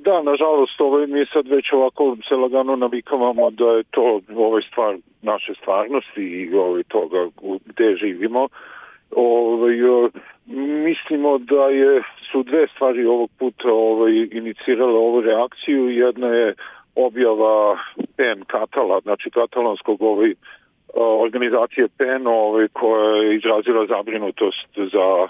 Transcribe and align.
Da, 0.00 0.22
nažalost, 0.22 0.80
ovaj, 0.80 1.06
mi 1.06 1.26
sad 1.32 1.48
već 1.48 1.72
ovako 1.72 2.16
se 2.28 2.34
lagano 2.34 2.76
navikavamo 2.76 3.50
da 3.50 3.64
je 3.64 3.82
to 3.90 4.20
ovaj 4.36 4.62
stvar 4.62 4.96
naše 5.22 5.54
stvarnosti 5.54 6.22
i 6.22 6.54
ovaj, 6.54 6.82
toga 6.82 7.28
gde 7.64 7.96
živimo. 7.96 8.48
Ovaj, 9.16 9.76
mislimo 10.86 11.38
da 11.38 11.68
je 11.68 12.02
su 12.32 12.42
dve 12.42 12.66
stvari 12.74 13.04
ovog 13.04 13.30
puta 13.38 13.68
ovaj, 13.72 14.28
inicirale 14.32 14.98
ovu 14.98 15.20
reakciju. 15.20 15.90
Jedna 15.90 16.28
je 16.28 16.54
objava 16.94 17.78
PEN 18.16 18.44
Katala, 18.46 19.00
znači 19.00 19.30
katalonskog 19.30 20.02
ovaj, 20.02 20.34
organizacije 20.96 21.88
PEN 21.98 22.26
ovaj, 22.26 22.68
koja 22.72 23.16
je 23.16 23.36
izrazila 23.36 23.86
zabrinutost 23.86 24.68
za 24.76 25.28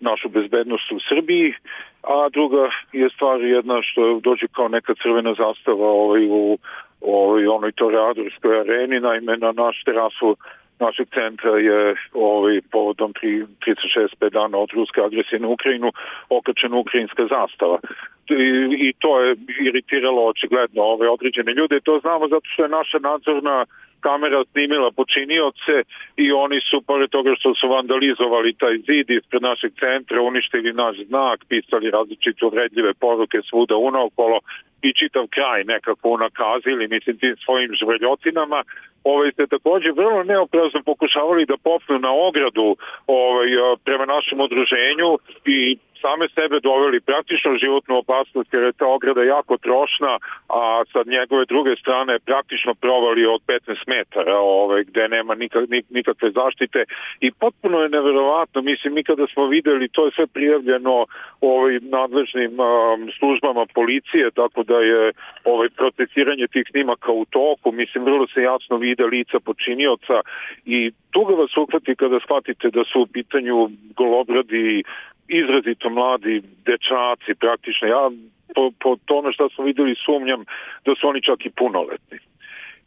našu 0.00 0.28
bezbednost 0.28 0.92
u 0.92 0.98
Srbiji, 1.08 1.54
a 2.02 2.28
druga 2.32 2.70
je 2.92 3.10
stvar 3.10 3.40
jedna 3.40 3.82
što 3.82 4.20
dođe 4.22 4.46
kao 4.46 4.68
neka 4.68 4.94
crvena 5.02 5.34
zastava 5.34 5.88
ovaj, 5.90 6.26
u 6.30 6.58
ovaj, 7.00 7.46
onoj 7.46 7.72
Toreadorskoj 7.72 8.60
areni, 8.60 9.00
naime 9.00 9.36
na 9.36 9.52
naš 9.52 9.82
terasu 9.84 10.36
našeg 10.80 11.08
centra 11.14 11.58
je 11.58 11.94
ovaj, 12.12 12.60
povodom 12.70 13.12
36 13.12 14.30
dana 14.30 14.58
od 14.58 14.70
ruske 14.72 15.00
agresije 15.00 15.38
na 15.38 15.48
Ukrajinu 15.48 15.92
okačena 16.28 16.76
ukrajinska 16.76 17.26
zastava. 17.26 17.78
I, 18.86 18.92
to 18.98 19.20
je 19.20 19.36
iritiralo 19.60 20.26
očigledno 20.26 20.82
ove 20.82 21.08
određene 21.08 21.52
ljude. 21.52 21.80
To 21.80 21.98
znamo 21.98 22.28
zato 22.28 22.46
što 22.52 22.62
je 22.62 22.68
naša 22.68 22.98
nadzorna 22.98 23.64
kamera 24.00 24.44
snimila 24.50 24.90
počinioce 24.90 25.74
i 26.16 26.32
oni 26.32 26.60
su, 26.70 26.82
pored 26.86 27.10
toga 27.10 27.34
što 27.38 27.54
su 27.54 27.68
vandalizovali 27.68 28.58
taj 28.62 28.76
zid 28.78 29.10
ispred 29.10 29.42
našeg 29.42 29.72
centra, 29.80 30.22
uništili 30.22 30.72
naš 30.72 30.96
znak, 31.08 31.38
pisali 31.48 31.90
različite 31.90 32.46
uvredljive 32.46 32.94
poruke 32.94 33.38
svuda 33.48 33.76
unaokolo 33.76 34.38
i 34.82 34.92
čitav 34.98 35.24
kraj 35.30 35.64
nekako 35.64 36.08
unakazili, 36.08 36.88
mislim, 36.88 37.18
tim 37.18 37.36
svojim 37.44 37.70
žvrljotinama, 37.80 38.62
ovaj, 39.04 39.32
ste 39.32 39.46
takođe 39.46 39.90
vrlo 39.90 40.22
neoprazno 40.22 40.80
pokušavali 40.82 41.46
da 41.46 41.56
popnu 41.56 41.98
na 41.98 42.12
ogradu 42.28 42.76
ovaj, 43.06 43.48
prema 43.84 44.06
našem 44.06 44.40
udruženju 44.40 45.10
i 45.44 45.76
same 46.04 46.26
sebe 46.36 46.60
doveli 46.60 47.00
praktično 47.00 47.56
životnu 47.64 47.94
opasnost 48.02 48.54
jer 48.54 48.62
je 48.62 48.72
ta 48.72 48.86
ograda 48.86 49.22
jako 49.22 49.56
trošna, 49.56 50.12
a 50.48 50.82
sa 50.92 51.00
njegove 51.06 51.44
druge 51.44 51.76
strane 51.76 52.18
praktično 52.18 52.74
provali 52.74 53.26
od 53.26 53.40
15 53.46 53.84
metara 53.86 54.36
ovaj, 54.38 54.84
gde 54.84 55.08
nema 55.08 55.34
nikak, 55.34 55.64
nikakve 55.90 56.30
zaštite. 56.30 56.84
I 57.20 57.28
potpuno 57.32 57.80
je 57.80 57.88
neverovatno, 57.88 58.62
mislim 58.62 58.94
mi 58.94 59.04
kada 59.04 59.26
smo 59.32 59.46
videli 59.46 59.88
to 59.88 60.04
je 60.04 60.12
sve 60.16 60.26
prijavljeno 60.26 61.06
ovaj, 61.40 61.78
nadležnim 61.82 62.54
um, 62.60 63.10
službama 63.18 63.66
policije, 63.74 64.30
tako 64.30 64.62
da 64.62 64.78
je 64.78 65.12
ovaj, 65.44 65.68
procesiranje 65.68 66.46
tih 66.46 66.66
snimaka 66.70 67.12
u 67.12 67.24
toku, 67.24 67.72
mislim 67.72 68.04
vrlo 68.04 68.26
se 68.26 68.40
jasno 68.42 68.76
vide 68.76 69.04
lica 69.04 69.40
počinioca 69.40 70.20
i 70.64 70.90
tuga 71.10 71.34
vas 71.34 71.56
uhvati 71.56 71.96
kada 71.96 72.18
shvatite 72.20 72.70
da 72.70 72.84
su 72.84 73.00
u 73.00 73.06
pitanju 73.06 73.70
golobradi 73.96 74.82
izrazito 75.28 75.90
mladi 75.90 76.42
dečaci 76.64 77.34
praktično. 77.40 77.88
Ja 77.88 78.10
po, 78.54 78.70
po 78.82 78.96
tome 79.04 79.32
što 79.32 79.48
smo 79.48 79.64
videli 79.64 79.94
sumnjam 80.06 80.44
da 80.84 80.94
su 80.94 81.08
oni 81.08 81.22
čak 81.22 81.46
i 81.46 81.50
punoletni. 81.50 82.18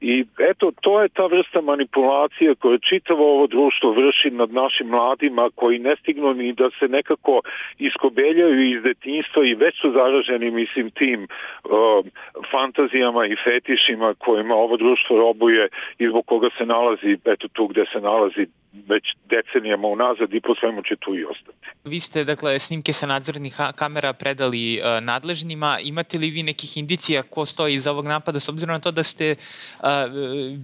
I 0.02 0.26
eto, 0.52 0.72
to 0.82 1.02
je 1.02 1.10
ta 1.10 1.26
vrsta 1.26 1.62
manipulacije 1.62 2.56
koje 2.56 2.80
čitavo 2.90 3.34
ovo 3.34 3.48
društvo 3.48 3.92
vrši 3.92 4.30
nad 4.32 4.52
našim 4.52 4.88
mladima 4.88 5.50
koji 5.56 5.80
ne 5.80 5.96
stignu 5.96 6.34
ni 6.34 6.54
da 6.54 6.70
se 6.80 6.88
nekako 6.88 7.42
iskobeljaju 7.78 8.76
iz 8.76 8.84
detinjstva 8.84 9.46
i 9.46 9.54
već 9.54 9.82
su 9.82 9.92
zaraženi, 9.92 10.52
mislim, 10.52 10.92
tim 10.92 11.20
uh, 11.24 12.06
fantazijama 12.52 13.26
i 13.26 13.36
fetišima 13.44 14.14
kojima 14.14 14.56
ovo 14.56 14.78
društvo 14.78 15.18
robuje 15.18 15.68
i 16.00 16.08
zbog 16.08 16.26
koga 16.26 16.50
se 16.58 16.66
nalazi, 16.66 17.18
eto 17.26 17.48
tu 17.48 17.68
gde 17.68 17.86
se 17.94 18.00
nalazi 18.00 18.46
već 18.88 19.04
decenijama 19.30 19.88
unazad 19.88 20.34
i 20.34 20.42
po 20.42 20.56
svemu 20.56 20.82
će 20.82 20.96
tu 20.96 21.16
i 21.16 21.26
ostati. 21.26 21.58
Vi 21.84 22.00
ste, 22.00 22.24
dakle, 22.24 22.60
snimke 22.60 22.94
sa 22.94 23.06
nadzornih 23.06 23.56
kamera 23.76 24.14
predali 24.14 24.80
uh, 24.80 25.04
nadležnima. 25.04 25.78
Imate 25.84 26.18
li 26.18 26.30
vi 26.30 26.44
nekih 26.44 26.78
indicija 26.78 27.24
ko 27.24 27.46
stoji 27.46 27.76
iza 27.76 27.92
ovog 27.92 28.06
napada, 28.06 28.40
s 28.40 28.50
obzirom 28.50 28.74
na 28.74 28.80
to 28.80 28.92
da 28.92 29.04
ste 29.04 29.36
uh, 29.36 29.91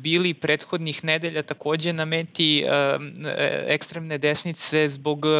bili 0.03 0.33
prethodnih 0.33 1.03
nedelja 1.03 1.41
takođe 1.43 1.93
na 1.93 2.05
meti 2.05 2.63
uh, 2.63 2.71
ekstremne 3.67 4.17
desnice 4.17 4.89
zbog 4.89 5.25
uh, 5.25 5.31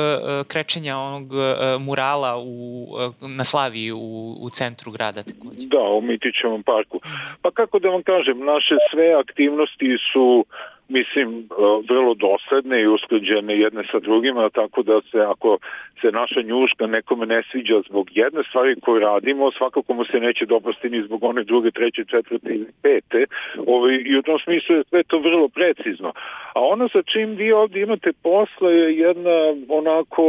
krečenja 0.47 0.97
onog 0.97 1.31
uh, 1.33 1.81
murala 1.81 2.37
u, 2.37 2.87
uh, 3.21 3.29
na 3.29 3.43
Slaviji 3.43 3.91
u, 3.91 4.35
u 4.41 4.49
centru 4.49 4.91
grada 4.91 5.23
takođe? 5.23 5.67
Da, 5.67 5.81
u 5.97 6.01
Mitićevom 6.01 6.63
parku. 6.63 6.99
Pa 7.41 7.51
kako 7.51 7.79
da 7.79 7.89
vam 7.89 8.03
kažem, 8.03 8.39
naše 8.39 8.75
sve 8.91 9.13
aktivnosti 9.13 9.97
su 10.13 10.45
mislim, 10.89 11.39
e, 11.39 11.43
vrlo 11.89 12.13
dosledne 12.13 12.81
i 12.81 12.87
usklađene 12.87 13.59
jedne 13.59 13.83
sa 13.91 13.99
drugima, 13.99 14.49
tako 14.49 14.83
da 14.83 15.01
se 15.01 15.19
ako 15.19 15.57
se 16.01 16.11
naša 16.11 16.41
njuška 16.41 16.87
nekome 16.87 17.25
ne 17.25 17.43
sviđa 17.51 17.81
zbog 17.89 18.07
jedne 18.11 18.43
stvari 18.49 18.75
koju 18.81 18.99
radimo, 18.99 19.51
svakako 19.51 19.93
mu 19.93 20.05
se 20.05 20.19
neće 20.19 20.45
dopasti 20.45 20.89
ni 20.89 21.01
zbog 21.03 21.23
one 21.23 21.43
druge, 21.43 21.71
treće, 21.71 22.05
četvrte 22.05 22.49
ili 22.49 22.67
pete. 22.83 23.25
Ovaj, 23.67 24.03
I 24.05 24.17
u 24.17 24.21
tom 24.21 24.39
smislu 24.39 24.75
je 24.75 24.83
sve 24.83 25.03
to 25.03 25.19
vrlo 25.19 25.47
precizno. 25.47 26.11
A 26.55 26.59
ono 26.61 26.89
sa 26.89 27.01
čim 27.03 27.29
vi 27.35 27.51
ovde 27.51 27.81
imate 27.81 28.11
posla 28.23 28.71
je 28.71 28.97
jedna 28.97 29.37
onako 29.69 30.23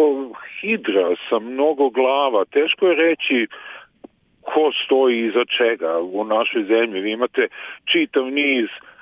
hidra 0.61 1.15
sa 1.29 1.39
mnogo 1.39 1.91
glava. 1.91 2.45
Teško 2.45 2.87
je 2.87 2.95
reći 2.95 3.47
ko 4.43 4.71
stoji 4.85 5.27
iza 5.27 5.45
čega 5.59 5.99
u 5.99 6.25
našoj 6.25 6.63
zemlji. 6.65 7.01
Vi 7.01 7.11
imate 7.13 7.49
čitav 7.85 8.25
niz 8.31 8.65
uh, 8.65 8.97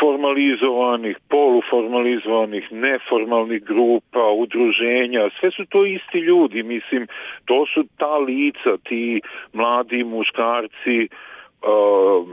formalizovanih, 0.00 1.16
poluformalizovanih, 1.28 2.72
neformalnih 2.72 3.62
grupa, 3.64 4.24
udruženja, 4.30 5.30
sve 5.40 5.50
su 5.50 5.64
to 5.68 5.86
isti 5.86 6.18
ljudi, 6.18 6.62
mislim, 6.62 7.06
to 7.44 7.66
su 7.74 7.84
ta 7.98 8.18
lica, 8.18 8.76
ti 8.84 9.20
mladi 9.52 10.04
muškarci, 10.04 11.08
uh, 11.08 12.28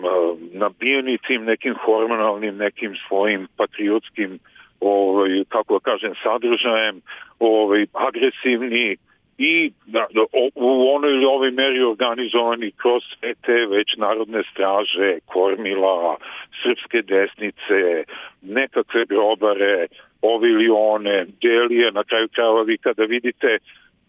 nabijeni 0.53 1.17
tim 1.17 1.45
nekim 1.45 1.75
hormonalnim, 1.85 2.57
nekim 2.57 2.95
svojim 3.07 3.47
patriotskim 3.57 4.39
ovaj, 4.79 5.43
kako 5.49 5.73
da 5.73 5.79
kažem, 5.79 6.13
sadržajem, 6.23 7.01
ovaj, 7.39 7.85
agresivni, 7.93 8.97
i 9.37 9.71
da, 9.85 10.05
da, 10.13 10.21
u 10.55 10.95
onoj 10.95 11.11
ili 11.11 11.25
ovoj 11.25 11.51
meri 11.51 11.81
organizovani 11.83 12.71
kroz 12.71 13.03
sve 13.03 13.33
te 13.45 13.65
već 13.65 13.95
narodne 13.97 14.43
straže, 14.51 15.17
kormila, 15.25 16.17
srpske 16.63 17.01
desnice, 17.01 18.03
nekakve 18.41 19.05
grobare, 19.05 19.87
ovi 20.21 20.49
ili 20.49 20.69
one, 20.69 21.25
delije, 21.41 21.91
na 21.91 22.03
kraju 22.03 22.27
krajeva 22.27 22.61
vi 22.61 22.77
kada 22.77 23.03
vidite 23.03 23.57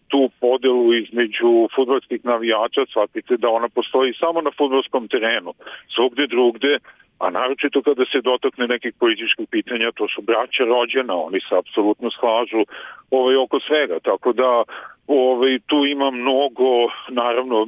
tu 0.07 0.29
podelu 0.39 0.93
između 0.93 1.67
futbolskih 1.75 2.25
navijača, 2.25 2.85
shvatite 2.89 3.37
da 3.37 3.49
ona 3.49 3.69
postoji 3.69 4.13
samo 4.13 4.41
na 4.41 4.51
futbolskom 4.57 5.07
terenu. 5.07 5.53
Svugde 5.95 6.27
drugde 6.27 6.79
a 7.19 7.29
naročito 7.29 7.81
kada 7.81 8.05
se 8.05 8.21
dotakne 8.21 8.67
nekih 8.67 8.93
političkih 8.99 9.47
pitanja, 9.51 9.91
to 9.91 10.07
su 10.07 10.21
braća 10.21 10.63
rođena, 10.63 11.15
oni 11.15 11.39
se 11.39 11.55
apsolutno 11.57 12.11
slažu 12.11 12.63
ovaj, 13.11 13.35
oko 13.35 13.59
svega, 13.59 13.99
tako 13.99 14.33
da 14.33 14.63
ovaj, 15.07 15.59
tu 15.67 15.85
ima 15.85 16.11
mnogo, 16.11 16.69
naravno, 17.09 17.67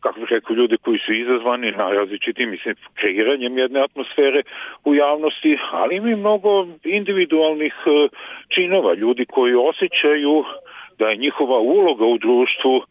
kako 0.00 0.20
bih 0.20 0.28
rekao, 0.30 0.56
ljudi 0.56 0.76
koji 0.76 0.98
su 0.98 1.12
izazvani 1.12 1.70
na 1.70 1.90
različitim, 1.90 2.50
mislim, 2.50 2.74
kreiranjem 2.94 3.58
jedne 3.58 3.80
atmosfere 3.80 4.42
u 4.84 4.94
javnosti, 4.94 5.58
ali 5.72 5.96
ima 5.96 6.10
i 6.10 6.16
mnogo 6.16 6.66
individualnih 6.84 7.74
e, 7.86 8.08
činova, 8.48 8.94
ljudi 8.94 9.26
koji 9.26 9.54
osjećaju 9.54 10.44
da 10.98 11.08
je 11.08 11.16
njihova 11.16 11.58
uloga 11.58 12.04
u 12.04 12.18
društvu 12.18 12.82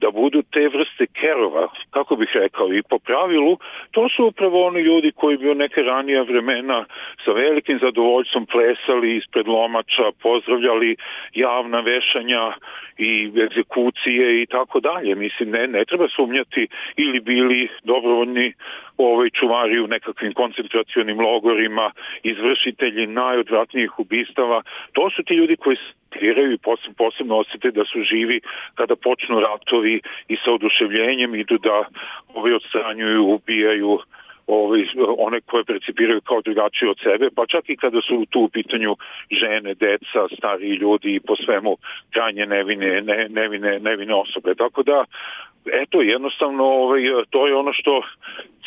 da 0.00 0.10
budu 0.10 0.42
te 0.42 0.68
vrste 0.68 1.06
kerova, 1.20 1.68
kako 1.90 2.16
bih 2.16 2.28
rekao, 2.34 2.72
i 2.72 2.82
po 2.82 2.98
pravilu, 2.98 3.58
to 3.90 4.08
su 4.08 4.26
upravo 4.26 4.66
oni 4.66 4.80
ljudi 4.80 5.12
koji 5.12 5.36
bi 5.36 5.50
u 5.50 5.54
neke 5.54 5.82
ranije 5.82 6.22
vremena 6.22 6.84
sa 7.24 7.32
velikim 7.32 7.78
zadovoljstvom 7.82 8.46
plesali 8.46 9.16
ispred 9.16 9.48
lomača, 9.48 10.06
pozdravljali 10.22 10.96
javna 11.34 11.80
vešanja 11.80 12.52
i 12.98 13.30
egzekucije 13.44 14.42
i 14.42 14.46
tako 14.46 14.80
dalje. 14.80 15.14
Mislim, 15.14 15.50
ne, 15.50 15.66
ne 15.66 15.84
treba 15.84 16.08
sumnjati 16.08 16.68
ili 16.96 17.20
bili 17.20 17.68
dobrovoljni 17.84 18.52
ovaj, 18.96 19.30
čuvari 19.30 19.80
u 19.80 19.86
nekakvim 19.86 20.32
koncentracionim 20.32 21.20
logorima, 21.20 21.90
izvršitelji 22.22 23.06
najodvratnijih 23.06 23.98
ubistava. 23.98 24.62
To 24.92 25.10
su 25.10 25.22
ti 25.22 25.34
ljudi 25.34 25.56
koji 25.56 25.76
kriraju 26.10 26.52
i 26.52 26.62
posebno, 26.96 27.38
osete 27.38 27.70
da 27.70 27.84
su 27.84 28.02
živi 28.02 28.40
kada 28.74 28.96
počnu 28.96 29.40
ratovi 29.40 30.00
i 30.28 30.36
sa 30.44 30.52
oduševljenjem 30.52 31.34
idu 31.34 31.58
da 31.58 31.84
ovaj, 32.34 32.52
odstranjuju, 32.52 33.26
ubijaju 33.26 33.98
ovaj, 34.46 34.84
one 35.18 35.40
koje 35.40 35.64
precipiraju 35.64 36.20
kao 36.20 36.40
drugačije 36.40 36.90
od 36.90 36.98
sebe, 37.02 37.28
pa 37.36 37.46
čak 37.46 37.70
i 37.70 37.76
kada 37.76 38.00
su 38.00 38.26
tu 38.30 38.40
u 38.40 38.48
pitanju 38.48 38.96
žene, 39.40 39.74
deca, 39.74 40.28
stari 40.36 40.68
ljudi 40.68 41.14
i 41.14 41.20
po 41.20 41.36
svemu 41.36 41.76
krajnje 42.10 42.46
nevine, 42.46 43.02
ne, 43.02 43.26
nevine, 43.28 43.78
nevine 43.78 44.14
osobe. 44.14 44.54
Tako 44.54 44.82
da 44.82 45.04
eto, 45.66 46.02
jednostavno 46.02 46.64
ovaj, 46.64 47.02
to 47.30 47.46
je 47.46 47.54
ono 47.54 47.72
što 47.72 48.02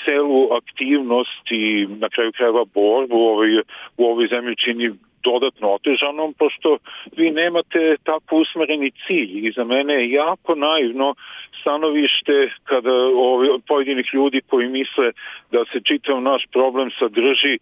celu 0.05 0.53
aktivnost 0.53 1.51
i 1.51 1.87
na 1.99 2.09
kraju 2.09 2.31
krajeva 2.31 2.63
borbu 2.73 3.17
ovaj, 3.17 3.59
u 3.97 4.05
ovoj 4.05 4.27
zemlji 4.27 4.55
čini 4.55 4.91
dodatno 5.23 5.67
otežanom, 5.77 6.33
pošto 6.33 6.77
vi 7.17 7.31
nemate 7.31 7.95
tako 8.03 8.35
usmereni 8.35 8.91
cilj. 9.07 9.47
I 9.47 9.51
za 9.55 9.63
mene 9.63 9.93
je 9.93 10.11
jako 10.11 10.55
naivno 10.55 11.15
stanovište 11.61 12.51
kada 12.63 12.93
ovi, 13.15 13.47
pojedinih 13.67 14.09
ljudi 14.13 14.41
koji 14.49 14.67
misle 14.67 15.11
da 15.51 15.65
se 15.71 15.79
čitav 15.87 16.21
naš 16.21 16.43
problem 16.51 16.89
sadrži 16.99 17.57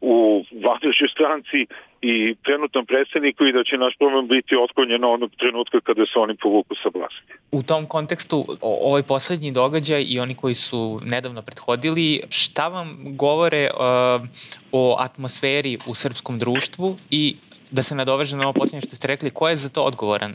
u 0.00 0.44
vladajućoj 0.62 1.08
stranci 1.08 1.66
i 2.08 2.34
trenutnom 2.46 2.86
predsedniku 2.86 3.46
i 3.46 3.52
da 3.52 3.64
će 3.64 3.76
naš 3.76 3.94
problem 3.98 4.28
biti 4.28 4.56
otklonjen 4.64 5.04
onog 5.04 5.30
trenutka 5.40 5.80
kada 5.80 6.04
se 6.06 6.18
oni 6.18 6.34
povuku 6.42 6.74
sa 6.82 6.88
vlasti. 6.94 7.32
U 7.52 7.62
tom 7.62 7.86
kontekstu, 7.86 8.44
ovaj 8.60 9.02
poslednji 9.02 9.52
događaj 9.52 10.04
i 10.08 10.20
oni 10.20 10.34
koji 10.34 10.54
su 10.54 11.00
nedavno 11.04 11.42
prethodili, 11.42 12.22
šta 12.30 12.68
vam 12.68 12.88
govore 13.16 13.70
uh, 13.70 14.28
o 14.72 14.96
atmosferi 14.98 15.78
u 15.86 15.94
srpskom 15.94 16.38
društvu 16.38 16.96
i 17.10 17.36
da 17.70 17.82
se 17.82 17.94
nadoveže 17.94 18.36
na 18.36 18.44
ovo 18.44 18.52
posljednje 18.52 18.80
što 18.80 18.96
ste 18.96 19.08
rekli, 19.08 19.30
ko 19.30 19.48
je 19.48 19.56
za 19.56 19.68
to 19.68 19.82
odgovoran? 19.82 20.34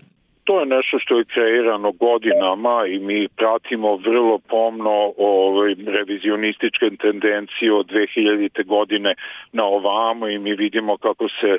To 0.51 0.59
je 0.59 0.65
nešto 0.65 0.99
što 0.99 1.17
je 1.17 1.25
kreirano 1.25 1.91
godinama 1.91 2.85
i 2.87 2.99
mi 2.99 3.27
pratimo 3.27 3.95
vrlo 3.95 4.39
pomno 4.39 5.13
ovaj, 5.17 5.75
revizionističke 5.87 6.89
tendencije 7.01 7.73
od 7.73 7.85
2000. 7.87 8.65
godine 8.65 9.15
na 9.51 9.63
ovamo 9.63 10.27
i 10.27 10.39
mi 10.39 10.53
vidimo 10.55 10.97
kako 10.97 11.27
se 11.29 11.57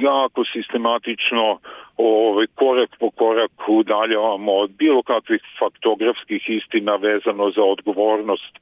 jako 0.00 0.44
sistematično 0.44 1.58
ovaj, 1.96 2.46
korak 2.54 2.90
po 3.00 3.10
korak 3.10 3.50
udaljavamo 3.68 4.52
od 4.52 4.70
bilo 4.70 5.02
kakvih 5.02 5.42
faktografskih 5.58 6.42
istina 6.48 6.96
vezano 6.96 7.50
za 7.50 7.62
odgovornost 7.62 8.54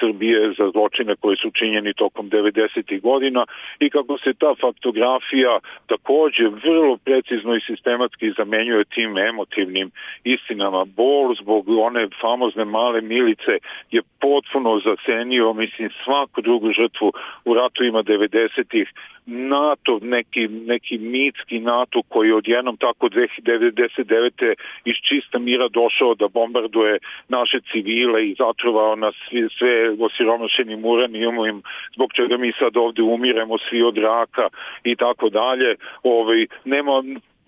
Srbije 0.00 0.52
za 0.58 0.70
zločine 0.70 1.16
koji 1.20 1.36
su 1.36 1.50
činjeni 1.50 1.94
tokom 1.94 2.30
90. 2.30 3.00
godina 3.00 3.44
i 3.78 3.90
kako 3.90 4.18
se 4.18 4.32
ta 4.38 4.54
faktografija 4.60 5.58
takođe 5.86 6.44
vrlo 6.64 6.96
precizno 7.04 7.56
i 7.56 7.60
sistematski 7.60 8.32
zamenjuje 8.38 8.84
tim 8.84 9.18
emotivnim 9.18 9.90
istinama. 10.24 10.84
Bol 10.84 11.34
zbog 11.40 11.68
one 11.68 12.08
famozne 12.20 12.64
male 12.64 13.00
milice 13.00 13.54
je 13.90 14.02
potpuno 14.20 14.80
zacenio, 14.84 15.52
mislim, 15.52 15.90
svaku 16.04 16.40
drugu 16.42 16.72
žrtvu 16.72 17.12
u 17.44 17.54
ratovima 17.54 18.02
90. 18.02 18.84
NATO, 19.26 19.98
neki, 20.02 20.48
neki 20.48 20.98
mitski 20.98 21.58
NATO 21.58 22.02
koji 22.08 22.32
odjednom 22.32 22.76
tako 22.76 23.08
2099. 23.08 24.54
iz 24.84 24.94
čista 25.08 25.38
mira 25.38 25.68
došao 25.68 26.14
da 26.14 26.28
bombarduje 26.28 26.98
naše 27.28 27.58
civile 27.72 28.26
i 28.26 28.34
zatrovao 28.38 28.96
nas 28.96 29.14
svi, 29.28 29.48
sve 29.58 29.90
osiromašenim 30.00 30.84
uranijumom 30.84 31.62
zbog 31.94 32.12
čega 32.12 32.36
mi 32.36 32.52
sad 32.58 32.76
ovde 32.76 33.02
umiremo 33.02 33.58
svi 33.58 33.82
od 33.82 33.98
raka 33.98 34.48
i 34.84 34.96
tako 34.96 35.28
dalje. 35.28 35.76
Ovaj, 36.02 36.46
nema 36.64 37.02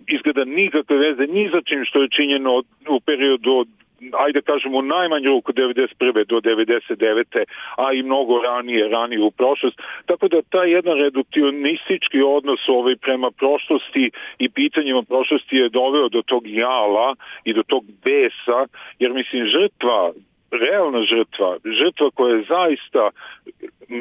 izgleda 0.07 0.45
nikakve 0.45 0.97
veze 0.97 1.27
ni 1.27 1.51
za 1.53 1.61
čim 1.65 1.85
što 1.85 2.03
je 2.03 2.09
činjeno 2.09 2.63
u 2.89 3.01
periodu 3.01 3.53
od 3.53 3.69
ajde 4.13 4.41
da 4.41 4.53
kažemo 4.53 4.79
u 4.79 4.83
najmanju 4.83 5.31
ruku 5.31 5.53
91. 5.53 6.27
do 6.27 6.41
99. 6.41 7.45
a 7.77 7.93
i 7.93 8.03
mnogo 8.03 8.43
ranije, 8.43 8.89
ranije 8.89 9.23
u 9.23 9.31
prošlost. 9.31 9.83
Tako 10.07 10.29
da 10.29 10.43
taj 10.43 10.71
jedan 10.71 10.99
redukcionistički 10.99 12.23
odnos 12.23 12.61
ovaj 12.69 12.97
prema 12.97 13.31
prošlosti 13.31 14.11
i 14.39 14.49
pitanjima 14.49 15.03
prošlosti 15.03 15.57
je 15.57 15.69
doveo 15.69 16.09
do 16.09 16.23
tog 16.23 16.43
jala 16.47 17.15
i 17.45 17.53
do 17.55 17.63
tog 17.63 17.85
besa, 18.05 18.59
jer 18.99 19.13
mislim 19.13 19.47
žrtva 19.47 20.13
realna 20.53 21.01
žrtva, 21.05 21.57
žrtva 21.65 22.11
koja 22.15 22.37
je 22.37 22.45
zaista 22.49 23.11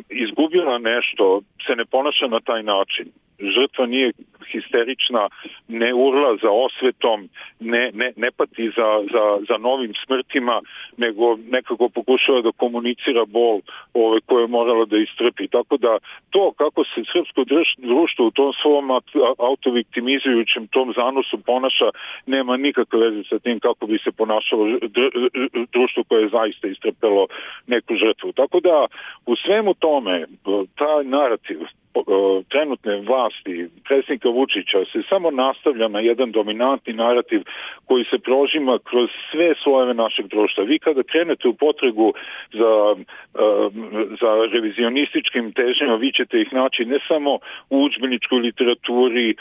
izgubila 0.09 0.77
nešto, 0.77 1.41
se 1.67 1.75
ne 1.75 1.85
ponaša 1.85 2.27
na 2.27 2.39
taj 2.39 2.63
način 2.63 3.05
žrtva 3.41 3.85
nije 3.85 4.11
histerična, 4.51 5.29
ne 5.67 5.93
urla 5.93 6.37
za 6.41 6.51
osvetom, 6.51 7.29
ne, 7.59 7.91
ne, 7.93 8.13
ne 8.15 8.31
pati 8.31 8.71
za, 8.77 8.89
za, 9.13 9.23
za 9.49 9.57
novim 9.57 9.93
smrtima, 10.05 10.61
nego 10.97 11.37
nekako 11.49 11.89
pokušava 11.89 12.41
da 12.41 12.51
komunicira 12.51 13.25
bol 13.25 13.61
ove, 13.93 14.19
koje 14.25 14.43
je 14.43 14.47
morala 14.47 14.85
da 14.85 14.97
istrpi. 14.97 15.47
Tako 15.47 15.77
da 15.77 15.97
to 16.29 16.51
kako 16.51 16.83
se 16.83 17.01
srpsko 17.13 17.41
društvo 17.77 18.27
u 18.27 18.31
tom 18.31 18.53
svom 18.61 18.85
autoviktimizujućem 19.39 20.67
tom 20.67 20.93
zanosu 20.95 21.37
ponaša, 21.45 21.89
nema 22.25 22.57
nikakve 22.57 22.99
veze 22.99 23.23
sa 23.29 23.39
tim 23.39 23.59
kako 23.59 23.87
bi 23.87 23.97
se 24.03 24.11
ponašalo 24.11 24.79
društvo 25.73 26.03
koje 26.07 26.21
je 26.21 26.29
zaista 26.29 26.67
istrpelo 26.67 27.27
neku 27.67 27.95
žrtvu. 27.95 28.31
Tako 28.31 28.59
da 28.59 28.85
u 29.25 29.35
svemu 29.35 29.73
tome, 29.73 30.25
taj 30.75 31.03
narativ, 31.03 31.59
trenutne 32.49 33.01
vlasti 33.01 33.67
predsjednika 33.87 34.29
Vučića 34.29 34.77
se 34.91 35.01
samo 35.09 35.31
nastavlja 35.31 35.87
na 35.87 35.99
jedan 35.99 36.31
dominantni 36.31 36.93
narativ 36.93 37.41
koji 37.85 38.03
se 38.03 38.19
prožima 38.19 38.79
kroz 38.83 39.09
sve 39.31 39.53
slojeve 39.63 39.93
našeg 39.93 40.27
društva. 40.27 40.63
Vi 40.63 40.79
kada 40.79 41.03
krenete 41.03 41.47
u 41.47 41.53
potregu 41.53 42.13
za, 42.51 42.95
za 44.21 44.31
revizionističkim 44.53 45.51
težnjama, 45.53 45.95
vi 45.95 46.11
ćete 46.11 46.41
ih 46.41 46.53
naći 46.53 46.85
ne 46.85 46.99
samo 47.07 47.33
u 47.69 47.83
učbeničkoj 47.83 48.39
literaturi, 48.39 49.35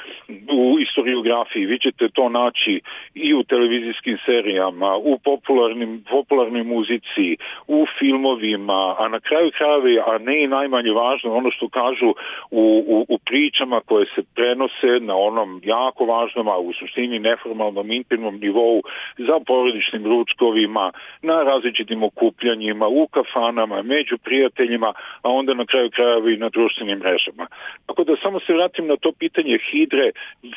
u 0.53 0.79
istoriografiji, 0.81 1.67
vi 1.67 1.79
ćete 1.79 2.09
to 2.09 2.29
naći 2.29 2.81
i 3.15 3.35
u 3.35 3.43
televizijskim 3.43 4.19
serijama, 4.27 4.97
u 4.97 5.19
popularnim, 5.19 6.05
popularnoj 6.11 6.63
muzici, 6.63 7.37
u 7.67 7.87
filmovima, 7.99 8.95
a 8.99 9.09
na 9.09 9.21
kraju 9.21 9.51
krajevi, 9.59 9.99
a 9.99 10.19
ne 10.19 10.45
i 10.45 10.47
najmanje 10.47 10.91
važno, 10.91 11.35
ono 11.35 11.51
što 11.51 11.69
kažu 11.69 12.15
u, 12.51 12.85
u, 12.87 13.15
u 13.15 13.19
pričama 13.19 13.81
koje 13.81 14.07
se 14.15 14.23
prenose 14.35 14.93
na 15.01 15.17
onom 15.17 15.61
jako 15.65 16.05
važnom, 16.05 16.49
a 16.49 16.59
u 16.59 16.73
suštini 16.73 17.19
neformalnom 17.19 17.91
intimnom 17.91 18.39
nivou 18.39 18.83
za 19.19 19.41
porodičnim 19.47 20.05
ručkovima, 20.05 20.93
na 21.23 21.43
različitim 21.43 22.03
okupljanjima, 22.03 22.87
u 22.89 23.07
kafanama, 23.07 23.83
među 23.83 24.19
prijateljima, 24.19 24.93
a 25.23 25.29
onda 25.29 25.55
na 25.55 25.67
kraju 25.67 25.91
krajeva 25.91 26.31
i 26.31 26.37
na 26.37 26.49
društvenim 26.49 26.99
mrežama. 26.99 27.47
Da 28.11 28.17
samo 28.23 28.41
se 28.41 28.53
vratim 28.53 28.87
na 28.87 28.97
to 28.97 29.13
pitanje 29.13 29.59
hidre, 29.71 30.11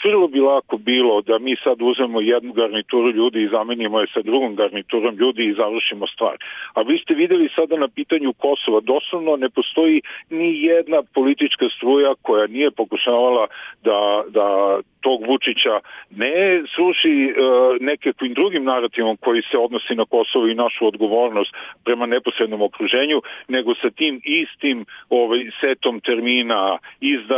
vrlo 0.04 0.28
bi 0.28 0.40
lako 0.40 0.78
bilo 0.78 1.22
da 1.22 1.40
mi 1.40 1.56
sad 1.64 1.78
uzmemo 1.82 2.22
jednu 2.22 2.54
garnituru 2.54 3.10
ljudi 3.12 3.44
i 3.44 3.48
zamenimo 3.48 4.00
je 4.00 4.08
sa 4.14 4.22
drugom 4.22 4.56
garniturom 4.56 5.16
ljudi 5.16 5.44
i 5.46 5.54
završimo 5.54 6.08
stvar. 6.08 6.36
A 6.74 6.82
vi 6.82 6.98
ste 6.98 7.14
videli 7.14 7.50
sada 7.56 7.78
na 7.78 7.88
pitanju 7.88 8.34
Kosova, 8.34 8.80
doslovno 8.80 9.36
ne 9.36 9.50
postoji 9.50 10.02
ni 10.30 10.64
jedna 10.64 11.04
politička 11.14 11.66
struja 11.78 12.14
koja 12.22 12.48
nije 12.48 12.72
pokušavala 12.72 13.48
da, 13.84 14.24
da 14.30 14.80
tog 15.04 15.20
Vučića 15.28 15.76
ne 16.24 16.64
sluši 16.76 17.16
uh, 17.28 17.36
nekakvim 17.80 18.34
drugim 18.34 18.64
narativom 18.64 19.18
koji 19.18 19.42
se 19.52 19.58
odnosi 19.58 19.96
na 19.96 20.06
Kosovo 20.06 20.48
i 20.48 20.60
našu 20.64 20.88
odgovornost 20.88 21.52
prema 21.86 22.06
neposrednom 22.06 22.62
okruženju, 22.62 23.22
nego 23.48 23.76
sa 23.76 23.90
tim 23.90 24.22
istim 24.24 24.86
ovaj, 25.10 25.40
setom 25.62 26.00
termina 26.00 26.78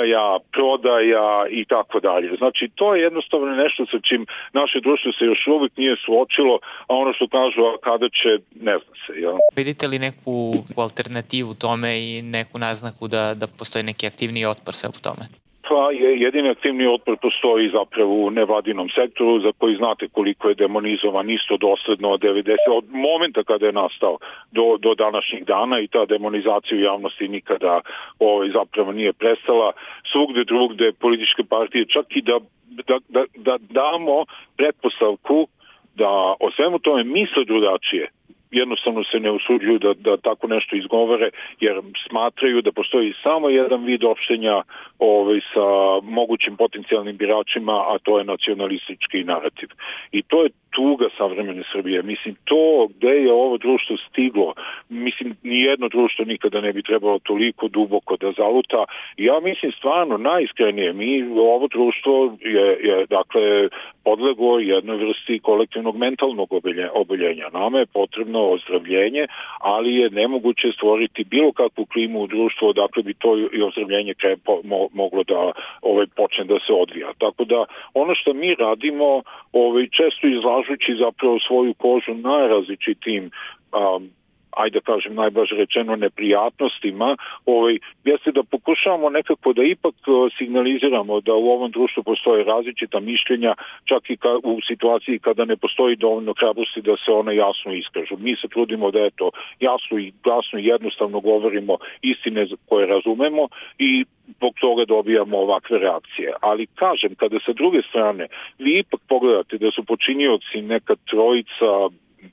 izdaja, 0.05 0.39
prodaja 0.51 1.47
i 1.49 1.65
tako 1.65 1.99
dalje. 1.99 2.35
Znači, 2.37 2.69
to 2.75 2.95
je 2.95 3.01
jednostavno 3.01 3.55
nešto 3.55 3.85
sa 3.85 3.97
čim 4.09 4.25
naše 4.53 4.79
društvo 4.79 5.11
se 5.11 5.25
još 5.25 5.47
uvijek 5.47 5.77
nije 5.77 5.95
suočilo, 6.05 6.59
a 6.87 6.95
ono 6.95 7.13
što 7.13 7.27
kažu, 7.27 7.61
a 7.61 7.77
kada 7.83 8.07
će, 8.09 8.29
ne 8.61 8.75
zna 8.77 8.93
se. 9.05 9.21
Ja. 9.21 9.31
Vidite 9.55 9.87
li 9.87 9.99
neku 9.99 10.53
alternativu 10.77 11.53
tome 11.53 11.91
i 11.99 12.21
neku 12.21 12.59
naznaku 12.59 13.07
da, 13.07 13.33
da 13.33 13.47
postoji 13.47 13.83
neki 13.83 14.07
aktivni 14.07 14.45
otpor 14.45 14.73
sve 14.73 14.89
u 14.89 15.01
tome? 15.01 15.44
Pa 15.67 15.91
je 15.91 16.19
jedini 16.19 16.49
aktivni 16.49 16.87
otpor 16.87 17.17
postoji 17.21 17.69
zapravo 17.69 18.13
u 18.13 18.29
nevladinom 18.29 18.89
sektoru 18.89 19.39
za 19.39 19.51
koji 19.57 19.75
znate 19.75 20.07
koliko 20.07 20.49
je 20.49 20.55
demonizovan 20.55 21.29
isto 21.29 21.57
dosledno 21.57 22.09
od 22.09 22.21
90 22.21 22.55
od 22.71 22.85
momenta 22.89 23.43
kada 23.43 23.65
je 23.65 23.71
nastao 23.71 24.17
do, 24.51 24.77
do 24.79 24.95
današnjih 24.95 25.45
dana 25.45 25.79
i 25.79 25.87
ta 25.87 26.05
demonizacija 26.05 26.77
u 26.77 26.81
javnosti 26.81 27.27
nikada 27.27 27.81
ovaj, 28.19 28.49
zapravo 28.49 28.91
nije 28.91 29.13
prestala. 29.13 29.71
Svugde 30.11 30.43
drugde 30.43 30.91
političke 30.91 31.43
partije 31.49 31.85
čak 31.85 32.05
i 32.09 32.21
da, 32.21 32.39
da, 32.87 32.97
da, 33.09 33.25
da 33.35 33.57
damo 33.59 34.25
pretpostavku 34.57 35.47
da 35.95 36.09
o 36.39 36.51
svemu 36.55 36.79
tome 36.79 37.03
misle 37.03 37.45
drugačije 37.45 38.09
jednostavno 38.55 39.03
se 39.03 39.19
ne 39.19 39.31
usuđuju 39.31 39.79
da, 39.79 39.93
da 39.93 40.17
tako 40.17 40.47
nešto 40.47 40.75
izgovore 40.75 41.29
jer 41.59 41.81
smatraju 42.09 42.61
da 42.61 42.71
postoji 42.71 43.13
samo 43.23 43.49
jedan 43.49 43.83
vid 43.83 44.03
opštenja 44.03 44.61
ovaj, 44.99 45.39
sa 45.53 45.65
mogućim 46.03 46.57
potencijalnim 46.57 47.17
biračima, 47.17 47.73
a 47.73 47.97
to 48.03 48.17
je 48.17 48.23
nacionalistički 48.23 49.23
narativ. 49.23 49.69
I 50.11 50.21
to 50.21 50.43
je 50.43 50.49
tuga 50.75 51.07
savremene 51.17 51.63
Srbije. 51.71 52.03
Mislim, 52.03 52.35
to 52.43 52.87
gde 52.95 53.15
je 53.25 53.33
ovo 53.33 53.57
društvo 53.57 53.97
stiglo, 53.97 54.53
mislim, 54.89 55.35
nijedno 55.43 55.87
društvo 55.87 56.25
nikada 56.25 56.61
ne 56.61 56.73
bi 56.73 56.81
trebalo 56.83 57.19
toliko 57.19 57.67
duboko 57.67 58.17
da 58.17 58.31
zaluta. 58.37 58.85
Ja 59.17 59.39
mislim 59.39 59.71
stvarno, 59.71 60.17
najiskrenije, 60.17 60.93
mi, 60.93 61.23
ovo 61.53 61.67
društvo 61.67 62.35
je, 62.41 62.67
je 62.83 63.05
dakle, 63.05 63.69
podlego 64.03 64.59
jednoj 64.59 64.97
vrsti 64.97 65.39
kolektivnog 65.39 65.95
mentalnog 65.97 66.49
oboljenja. 66.93 67.47
Nama 67.53 67.79
je 67.79 67.85
potrebno 67.85 68.39
ozdravljenje, 68.55 69.27
ali 69.59 69.95
je 69.95 70.09
nemoguće 70.09 70.67
stvoriti 70.77 71.23
bilo 71.23 71.51
kakvu 71.51 71.85
klimu 71.85 72.21
u 72.21 72.27
društvu 72.27 72.67
odakle 72.67 73.03
bi 73.03 73.13
to 73.13 73.37
i 73.37 73.61
ozdravljenje 73.61 74.13
krepo, 74.13 74.61
mo, 74.63 74.87
moglo 74.93 75.23
da 75.23 75.51
ovaj, 75.81 76.05
počne 76.15 76.43
da 76.43 76.57
se 76.65 76.73
odvija. 76.73 77.09
Tako 77.17 77.45
da 77.45 77.65
ono 77.93 78.15
što 78.15 78.33
mi 78.33 78.55
radimo, 78.55 79.21
ovaj, 79.53 79.87
često 79.97 80.27
izlažući 80.65 80.95
zapravo 80.99 81.39
svoju 81.47 81.73
kožu 81.73 82.13
najrazličitim 82.13 83.23
um, 83.23 84.09
ajde 84.55 84.79
kažem 84.81 85.15
najbaže 85.15 85.55
rečeno 85.55 85.95
neprijatnostima, 85.95 87.17
ovaj, 87.45 87.77
jeste 88.03 88.31
da 88.31 88.43
pokušavamo 88.43 89.09
nekako 89.09 89.53
da 89.53 89.63
ipak 89.63 89.95
signaliziramo 90.37 91.21
da 91.21 91.33
u 91.33 91.49
ovom 91.49 91.71
društvu 91.71 92.03
postoje 92.03 92.43
različita 92.43 92.99
mišljenja, 92.99 93.53
čak 93.85 94.09
i 94.09 94.17
ka, 94.17 94.29
u 94.43 94.59
situaciji 94.67 95.19
kada 95.19 95.45
ne 95.45 95.55
postoji 95.57 95.95
dovoljno 95.95 96.33
hrabrosti 96.39 96.81
da 96.81 96.95
se 97.05 97.11
ona 97.11 97.31
jasno 97.31 97.73
iskažu. 97.73 98.15
Mi 98.17 98.35
se 98.35 98.47
trudimo 98.47 98.91
da 98.91 98.99
eto 98.99 99.29
jasno 99.59 99.97
i 99.99 100.13
glasno 100.23 100.59
i 100.59 100.65
jednostavno 100.65 101.19
govorimo 101.19 101.77
istine 102.01 102.47
koje 102.69 102.87
razumemo 102.87 103.47
i 103.79 104.05
zbog 104.37 104.53
toga 104.59 104.85
dobijamo 104.85 105.37
ovakve 105.37 105.79
reakcije. 105.79 106.33
Ali 106.41 106.67
kažem, 106.75 107.15
kada 107.15 107.39
sa 107.45 107.53
druge 107.53 107.81
strane 107.89 108.27
vi 108.59 108.79
ipak 108.79 109.01
pogledate 109.07 109.57
da 109.57 109.71
su 109.71 109.83
počinioci 109.83 110.61
neka 110.61 110.95
trojica 111.09 111.89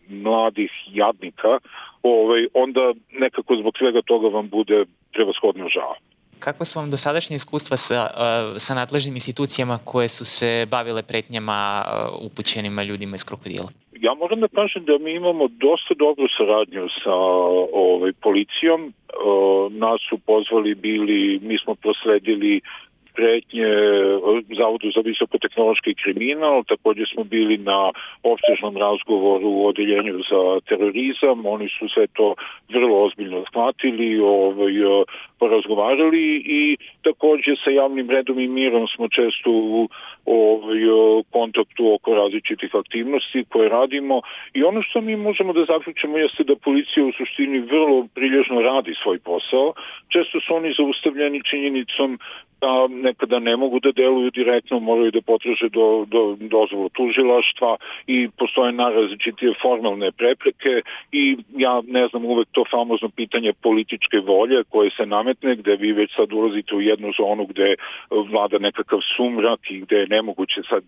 mladih 0.09 0.71
jadnika, 0.87 1.59
ovaj, 2.03 2.47
onda 2.55 2.93
nekako 3.13 3.57
zbog 3.57 3.73
svega 3.79 4.03
toga 4.03 4.29
vam 4.29 4.49
bude 4.49 4.85
prevashodno 5.13 5.69
žao. 5.69 5.95
Kakva 6.39 6.67
su 6.67 6.79
vam 6.79 6.91
dosadašnje 6.91 7.37
iskustva 7.37 7.77
sa, 7.77 8.01
sa 8.59 8.75
nadležnim 8.75 9.15
institucijama 9.15 9.79
koje 9.85 10.09
su 10.09 10.25
se 10.25 10.67
bavile 10.71 11.03
pretnjama 11.03 11.85
upućenima 12.23 12.83
ljudima 12.83 13.17
iz 13.17 13.25
krokodila? 13.25 13.69
Ja 14.01 14.15
moram 14.15 14.41
da 14.41 14.49
kažem 14.49 14.85
da 14.85 14.99
mi 14.99 15.13
imamo 15.15 15.49
dosta 15.49 15.95
dobru 15.95 16.27
saradnju 16.39 16.89
sa 17.05 17.15
ovaj, 17.73 18.13
policijom. 18.23 18.93
Nas 19.71 20.01
su 20.09 20.19
pozvali 20.19 20.75
bili, 20.75 21.41
mi 21.43 21.59
smo 21.59 21.75
prosledili 21.75 22.61
pretnje 23.14 23.71
Zavodu 24.59 24.90
za 24.95 25.00
visokotehnološki 25.00 25.95
kriminal, 25.95 26.64
takođe 26.64 27.04
smo 27.14 27.25
bili 27.25 27.59
na 27.59 27.90
opsežnom 28.23 28.76
razgovoru 28.76 29.49
u 29.49 29.66
odeljenju 29.66 30.19
za 30.31 30.42
terorizam, 30.69 31.47
oni 31.47 31.69
su 31.69 31.88
sve 31.88 32.07
to 32.07 32.35
vrlo 32.69 33.04
ozbiljno 33.04 33.45
shvatili, 33.49 34.21
ovaj, 34.21 34.73
porazgovarali 35.38 36.42
i 36.47 36.76
takođe 37.02 37.52
sa 37.64 37.71
javnim 37.71 38.11
redom 38.11 38.38
i 38.38 38.49
mirom 38.49 38.87
smo 38.88 39.09
često 39.09 39.50
u 39.50 39.88
ovaj, 40.25 40.81
kontaktu 41.31 41.95
oko 41.95 42.14
različitih 42.14 42.71
aktivnosti 42.75 43.45
koje 43.49 43.69
radimo. 43.69 44.21
I 44.54 44.64
ono 44.64 44.83
što 44.83 45.00
mi 45.00 45.16
možemo 45.16 45.52
da 45.52 45.64
zaključimo 45.64 46.19
jeste 46.19 46.45
da 46.45 46.57
policija 46.57 47.04
u 47.07 47.12
suštini 47.12 47.59
vrlo 47.61 48.07
prilježno 48.14 48.61
radi 48.61 48.95
svoj 49.02 49.19
posao. 49.19 49.73
Često 50.12 50.40
su 50.40 50.54
oni 50.54 50.75
zaustavljeni 50.78 51.42
činjenicom 51.50 52.19
da 52.62 52.88
nekada 53.03 53.39
ne 53.39 53.57
mogu 53.57 53.81
da 53.81 53.93
deluju 53.93 54.31
direktno, 54.31 54.81
moraju 54.81 55.11
da 55.11 55.21
potraže 55.21 55.69
do, 55.69 56.05
do 56.09 56.37
dozvolu 56.41 56.89
tužilaštva 56.89 57.77
i 58.07 58.29
postoje 58.39 58.73
najrazličitije 58.73 59.55
formalne 59.63 60.13
prepreke 60.13 60.83
i 61.13 61.37
ja 61.57 61.83
ne 61.87 62.09
znam 62.09 62.25
uvek 62.25 62.49
to 62.53 62.65
famozno 62.71 63.09
pitanje 63.09 63.53
političke 63.53 64.19
volje 64.19 64.65
koje 64.69 64.91
se 64.97 65.07
nametne 65.07 65.57
gde 65.57 65.77
vi 65.77 65.93
već 65.93 66.11
sad 66.17 66.33
ulazite 66.33 66.75
u 66.75 66.81
jednu 66.81 67.13
zonu 67.21 67.47
gde 67.47 67.75
vlada 68.31 68.59
nekakav 68.59 68.99
sumrak 69.17 69.61
i 69.71 69.81
gde 69.81 69.97
je 69.97 70.07
nemoguće 70.07 70.61
sad 70.71 70.83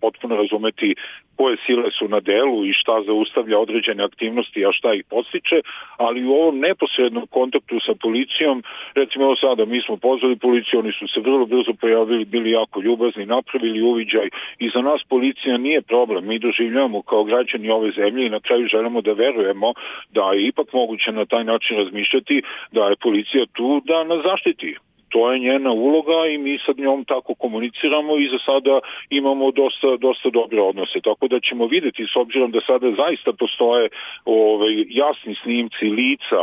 potpuno 0.00 0.36
razumeti 0.36 0.94
koje 1.40 1.56
sile 1.66 1.90
su 1.98 2.04
na 2.08 2.20
delu 2.20 2.58
i 2.66 2.72
šta 2.80 2.94
zaustavlja 3.06 3.58
određene 3.58 4.04
aktivnosti, 4.04 4.66
a 4.66 4.70
šta 4.72 4.94
ih 4.94 5.04
postiče, 5.10 5.58
ali 5.96 6.24
u 6.24 6.32
ovom 6.40 6.58
neposrednom 6.58 7.26
kontaktu 7.36 7.76
sa 7.86 7.92
policijom, 8.02 8.62
recimo 8.94 9.24
evo 9.24 9.36
sada 9.36 9.64
mi 9.64 9.80
smo 9.86 9.96
pozvali 9.96 10.36
policiju, 10.36 10.78
oni 10.78 10.92
su 10.92 11.08
se 11.12 11.20
vrlo 11.20 11.46
brzo 11.46 11.72
pojavili, 11.80 12.24
bili 12.24 12.50
jako 12.50 12.80
ljubazni, 12.80 13.26
napravili 13.26 13.82
uviđaj 13.82 14.28
i 14.58 14.70
za 14.74 14.80
nas 14.88 15.00
policija 15.08 15.56
nije 15.58 15.80
problem, 15.82 16.26
mi 16.26 16.38
doživljavamo 16.38 17.02
kao 17.02 17.24
građani 17.24 17.70
ove 17.70 17.90
zemlje 17.90 18.26
i 18.26 18.34
na 18.36 18.40
kraju 18.40 18.72
želimo 18.74 19.00
da 19.00 19.12
verujemo 19.12 19.72
da 20.16 20.32
je 20.32 20.46
ipak 20.46 20.72
moguće 20.72 21.12
na 21.12 21.24
taj 21.26 21.44
način 21.44 21.76
razmišljati 21.76 22.42
da 22.72 22.82
je 22.88 23.02
policija 23.06 23.44
tu 23.52 23.82
da 23.84 24.04
nas 24.04 24.20
zaštiti 24.30 24.76
to 25.10 25.32
je 25.32 25.38
njena 25.38 25.70
uloga 25.70 26.26
i 26.26 26.38
mi 26.38 26.58
sad 26.66 26.78
njom 26.78 27.04
tako 27.04 27.34
komuniciramo 27.34 28.18
i 28.18 28.28
za 28.32 28.38
sada 28.46 28.80
imamo 29.10 29.50
dosta, 29.50 29.96
dosta 29.96 30.30
dobre 30.30 30.60
odnose. 30.62 31.00
Tako 31.04 31.28
da 31.28 31.40
ćemo 31.40 31.66
videti 31.66 32.06
s 32.12 32.16
obzirom 32.16 32.50
da 32.50 32.60
sada 32.66 32.88
zaista 33.02 33.32
postoje 33.32 33.88
ovaj, 34.24 34.74
jasni 34.88 35.34
snimci 35.42 35.84
lica 35.84 36.40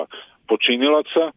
počinilaca, 0.47 1.23
e, 1.27 1.31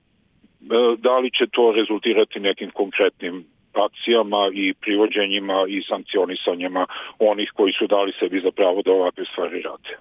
da 0.99 1.19
li 1.19 1.31
će 1.31 1.47
to 1.47 1.73
rezultirati 1.73 2.41
nekim 2.41 2.71
konkretnim 2.71 3.45
akcijama 3.73 4.51
i 4.53 4.75
privođenjima 4.75 5.65
i 5.69 5.83
sankcionisanjima 5.89 6.87
onih 7.19 7.51
koji 7.55 7.73
su 7.73 7.87
dali 7.87 8.13
sebi 8.21 8.41
za 8.41 8.51
pravo 8.51 8.83
da 8.83 8.93
ovakve 8.93 9.25
stvari 9.33 9.63
rade. 9.63 10.01